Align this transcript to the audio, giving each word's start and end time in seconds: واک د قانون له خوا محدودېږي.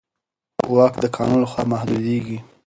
واک 0.75 0.93
د 1.03 1.05
قانون 1.15 1.39
له 1.43 1.47
خوا 1.51 1.63
محدودېږي. 1.71 2.37